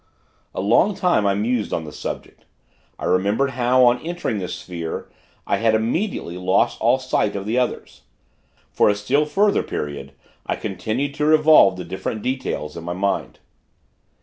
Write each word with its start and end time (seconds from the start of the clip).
A 0.55 0.61
long 0.61 0.95
time, 0.95 1.27
I 1.27 1.35
mused 1.35 1.71
on 1.71 1.83
the 1.83 1.91
subject. 1.91 2.45
I 2.97 3.05
remembered 3.05 3.51
how, 3.51 3.85
on 3.85 3.99
entering 3.99 4.39
the 4.39 4.47
sphere, 4.47 5.11
I 5.45 5.57
had, 5.57 5.75
immediately, 5.75 6.39
lost 6.39 6.81
all 6.81 6.97
sight 6.97 7.35
of 7.35 7.45
the 7.45 7.59
others. 7.59 8.01
For 8.71 8.89
a 8.89 8.95
still 8.95 9.25
further 9.27 9.61
period, 9.61 10.13
I 10.47 10.55
continued 10.55 11.13
to 11.13 11.25
revolve 11.25 11.75
the 11.77 11.85
different 11.85 12.23
details 12.23 12.75
in 12.75 12.83
my 12.83 12.93
mind. 12.93 13.37